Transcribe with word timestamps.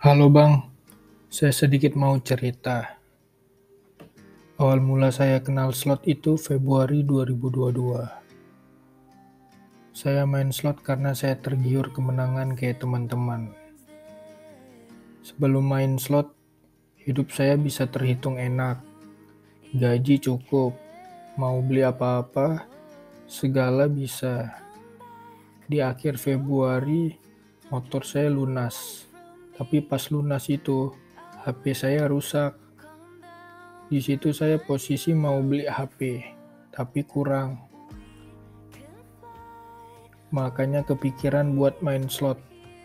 Halo 0.00 0.32
Bang, 0.32 0.64
saya 1.28 1.52
sedikit 1.52 1.92
mau 1.92 2.16
cerita. 2.24 2.96
Awal 4.56 4.80
mula 4.80 5.12
saya 5.12 5.44
kenal 5.44 5.76
slot 5.76 6.08
itu 6.08 6.40
Februari 6.40 7.04
2022. 7.04 8.08
Saya 9.92 10.24
main 10.24 10.56
slot 10.56 10.80
karena 10.80 11.12
saya 11.12 11.36
tergiur 11.36 11.92
kemenangan 11.92 12.56
kayak 12.56 12.80
teman-teman. 12.80 13.52
Sebelum 15.20 15.68
main 15.68 16.00
slot, 16.00 16.32
hidup 17.04 17.28
saya 17.28 17.60
bisa 17.60 17.84
terhitung 17.84 18.40
enak. 18.40 18.80
Gaji 19.76 20.16
cukup, 20.16 20.80
mau 21.36 21.60
beli 21.60 21.84
apa-apa, 21.84 22.64
segala 23.28 23.84
bisa. 23.84 24.48
Di 25.68 25.84
akhir 25.84 26.16
Februari, 26.16 27.20
motor 27.68 28.00
saya 28.08 28.32
lunas. 28.32 29.09
Tapi 29.56 29.82
pas 29.84 30.02
lunas 30.12 30.46
itu, 30.50 30.92
HP 31.40 31.72
saya 31.72 32.04
rusak. 32.04 32.52
Di 33.88 33.98
situ 34.04 34.30
saya 34.36 34.60
posisi 34.60 35.16
mau 35.16 35.40
beli 35.40 35.64
HP, 35.64 36.22
tapi 36.68 37.00
kurang. 37.08 37.58
Makanya 40.30 40.86
kepikiran 40.86 41.58
buat 41.58 41.82
main 41.82 42.06
slot, 42.06 42.38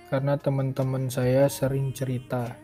karena 0.10 0.34
teman-teman 0.40 1.12
saya 1.12 1.46
sering 1.52 1.94
cerita 1.94 2.56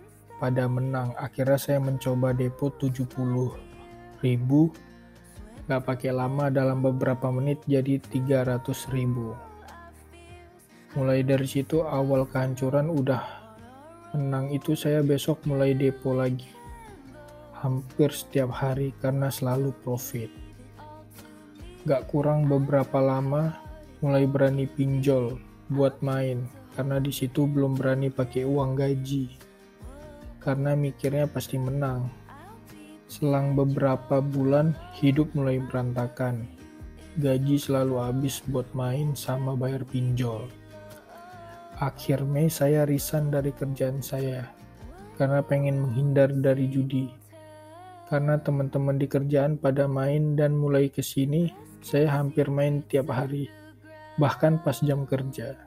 pada 0.41 0.65
menang. 0.65 1.13
Akhirnya 1.21 1.61
saya 1.61 1.77
mencoba 1.77 2.33
depo 2.33 2.73
70 2.73 3.53
ribu, 4.25 4.73
gak 5.69 5.85
pakai 5.85 6.09
lama 6.09 6.49
dalam 6.49 6.81
beberapa 6.81 7.29
menit 7.29 7.61
jadi 7.69 8.01
300 8.01 8.63
ribu. 8.89 9.37
Mulai 10.97 11.21
dari 11.23 11.45
situ 11.45 11.85
awal 11.85 12.25
kehancuran 12.25 12.89
udah 12.89 13.40
menang 14.11 14.51
itu 14.51 14.75
saya 14.75 14.99
besok 14.99 15.47
mulai 15.47 15.71
depo 15.71 16.11
lagi. 16.11 16.51
Hampir 17.63 18.11
setiap 18.11 18.51
hari 18.51 18.91
karena 18.99 19.31
selalu 19.31 19.71
profit. 19.85 20.27
Gak 21.87 22.11
kurang 22.11 22.51
beberapa 22.51 22.99
lama 22.99 23.55
mulai 24.03 24.27
berani 24.27 24.67
pinjol 24.67 25.39
buat 25.71 26.03
main 26.03 26.43
karena 26.75 26.99
di 26.99 27.13
situ 27.15 27.47
belum 27.47 27.79
berani 27.79 28.11
pakai 28.11 28.43
uang 28.43 28.75
gaji. 28.75 29.31
Karena 30.43 30.75
mikirnya 30.75 31.31
pasti 31.31 31.55
menang. 31.55 32.11
Selang 33.07 33.55
beberapa 33.55 34.19
bulan 34.19 34.75
hidup 34.99 35.31
mulai 35.37 35.63
berantakan. 35.63 36.47
Gaji 37.15 37.59
selalu 37.59 37.95
habis 37.99 38.43
buat 38.43 38.67
main 38.75 39.15
sama 39.15 39.55
bayar 39.55 39.87
pinjol. 39.87 40.60
Akhir 41.81 42.21
Mei 42.29 42.45
saya 42.45 42.85
resign 42.85 43.33
dari 43.33 43.49
kerjaan 43.49 44.05
saya 44.05 44.45
karena 45.17 45.41
pengen 45.41 45.81
menghindar 45.81 46.29
dari 46.29 46.69
judi. 46.69 47.09
Karena 48.05 48.37
teman-teman 48.37 49.01
di 49.01 49.09
kerjaan 49.09 49.57
pada 49.57 49.89
main 49.89 50.37
dan 50.37 50.53
mulai 50.53 50.93
ke 50.93 51.01
sini, 51.01 51.49
saya 51.81 52.21
hampir 52.21 52.53
main 52.53 52.85
tiap 52.85 53.09
hari, 53.09 53.49
bahkan 54.21 54.61
pas 54.61 54.77
jam 54.85 55.09
kerja. 55.09 55.57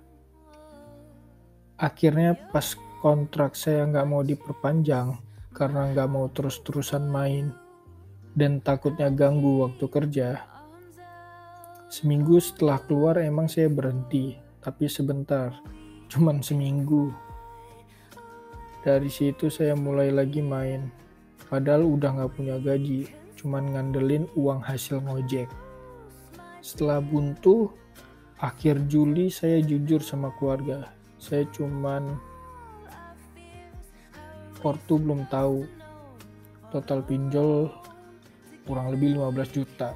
Akhirnya 1.82 2.38
pas 2.54 2.78
kontrak 3.02 3.58
saya 3.58 3.82
nggak 3.82 4.06
mau 4.06 4.22
diperpanjang 4.22 5.18
karena 5.50 5.90
nggak 5.90 6.08
mau 6.14 6.30
terus-terusan 6.30 7.10
main 7.10 7.50
dan 8.38 8.62
takutnya 8.62 9.10
ganggu 9.10 9.66
waktu 9.66 9.86
kerja. 9.90 10.46
Seminggu 11.90 12.38
setelah 12.38 12.78
keluar 12.86 13.18
emang 13.18 13.50
saya 13.50 13.66
berhenti, 13.66 14.38
tapi 14.62 14.86
sebentar, 14.86 15.58
cuman 16.14 16.38
seminggu. 16.38 17.10
Dari 18.86 19.10
situ 19.10 19.50
saya 19.50 19.74
mulai 19.74 20.14
lagi 20.14 20.38
main, 20.38 20.86
padahal 21.50 21.82
udah 21.82 22.14
nggak 22.14 22.32
punya 22.38 22.54
gaji, 22.62 23.10
cuman 23.34 23.74
ngandelin 23.74 24.30
uang 24.38 24.62
hasil 24.62 25.02
ngojek. 25.02 25.50
Setelah 26.62 27.02
buntu, 27.02 27.74
akhir 28.38 28.86
Juli 28.86 29.26
saya 29.26 29.58
jujur 29.58 29.98
sama 30.06 30.30
keluarga, 30.38 30.94
saya 31.18 31.42
cuman 31.50 32.14
Portu 34.62 34.96
belum 34.96 35.28
tahu. 35.28 35.66
Total 36.72 37.04
pinjol 37.04 37.68
kurang 38.64 38.96
lebih 38.96 39.20
15 39.20 39.50
juta. 39.52 39.92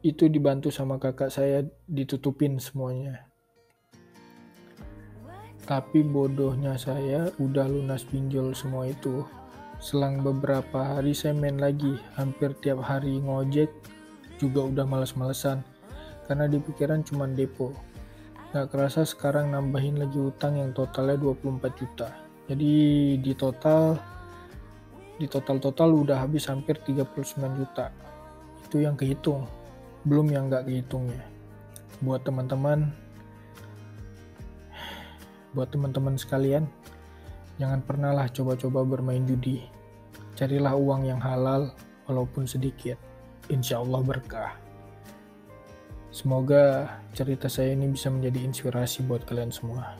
Itu 0.00 0.32
dibantu 0.32 0.72
sama 0.72 0.96
kakak 0.96 1.28
saya 1.28 1.68
ditutupin 1.84 2.56
semuanya 2.56 3.28
tapi 5.66 6.06
bodohnya 6.06 6.78
saya 6.78 7.34
udah 7.42 7.66
lunas 7.66 8.06
pinjol 8.06 8.54
semua 8.54 8.86
itu. 8.86 9.26
Selang 9.82 10.24
beberapa 10.24 10.96
hari 10.96 11.12
saya 11.12 11.36
main 11.36 11.60
lagi 11.60 11.98
hampir 12.16 12.54
tiap 12.64 12.80
hari 12.80 13.20
ngojek 13.20 13.68
juga 14.40 14.64
udah 14.64 14.86
males-malesan 14.88 15.60
karena 16.30 16.46
di 16.48 16.62
pikiran 16.62 17.02
cuma 17.02 17.28
depo. 17.28 17.74
Gak 18.54 18.72
kerasa 18.72 19.02
sekarang 19.04 19.52
nambahin 19.52 20.00
lagi 20.00 20.16
utang 20.16 20.56
yang 20.56 20.72
totalnya 20.72 21.18
24 21.20 21.76
juta. 21.76 22.08
Jadi 22.46 22.72
di 23.20 23.32
total 23.34 23.98
di 25.18 25.26
total-total 25.26 25.92
udah 25.92 26.24
habis 26.24 26.46
hampir 26.46 26.78
39 26.80 27.58
juta. 27.58 27.90
Itu 28.64 28.80
yang 28.80 28.94
kehitung 28.94 29.44
belum 30.06 30.30
yang 30.30 30.46
nggak 30.46 30.70
kehitungnya 30.70 31.26
buat 31.98 32.22
teman-teman 32.22 32.94
buat 35.56 35.72
teman-teman 35.72 36.20
sekalian. 36.20 36.68
Jangan 37.56 37.80
pernahlah 37.80 38.28
coba-coba 38.28 38.84
bermain 38.84 39.24
judi. 39.24 39.64
Carilah 40.36 40.76
uang 40.76 41.08
yang 41.08 41.18
halal 41.24 41.72
walaupun 42.04 42.44
sedikit. 42.44 43.00
Insya 43.48 43.80
Allah 43.80 44.04
berkah. 44.04 44.52
Semoga 46.12 46.92
cerita 47.16 47.48
saya 47.48 47.72
ini 47.72 47.88
bisa 47.88 48.12
menjadi 48.12 48.44
inspirasi 48.44 49.08
buat 49.08 49.24
kalian 49.24 49.48
semua 49.48 49.96